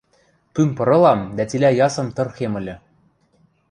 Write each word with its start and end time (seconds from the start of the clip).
Пӱм 0.53 0.69
пырылам 0.77 1.21
дӓ 1.37 1.43
цилӓ 1.49 1.71
ясым 1.85 2.07
тырхем 2.15 2.53
ыльы... 2.59 2.75